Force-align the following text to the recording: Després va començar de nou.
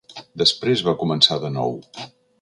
Després 0.41 0.83
va 0.89 0.95
començar 1.03 1.37
de 1.47 1.55
nou. 1.59 1.77